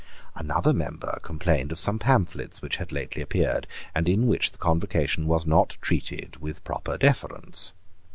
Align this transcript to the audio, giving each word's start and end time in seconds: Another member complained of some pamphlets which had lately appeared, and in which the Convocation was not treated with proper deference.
Another 0.35 0.73
member 0.73 1.19
complained 1.21 1.71
of 1.71 1.77
some 1.77 1.99
pamphlets 1.99 2.59
which 2.59 2.77
had 2.77 2.91
lately 2.91 3.21
appeared, 3.21 3.67
and 3.93 4.09
in 4.09 4.25
which 4.25 4.49
the 4.49 4.57
Convocation 4.57 5.27
was 5.27 5.45
not 5.45 5.77
treated 5.79 6.37
with 6.37 6.63
proper 6.63 6.97
deference. 6.97 7.73